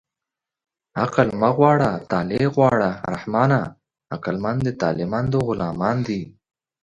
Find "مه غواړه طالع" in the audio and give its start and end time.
1.41-2.41